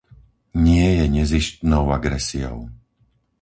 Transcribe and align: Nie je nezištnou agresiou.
Nie 0.65 0.87
je 0.97 1.05
nezištnou 1.17 1.85
agresiou. 1.97 2.59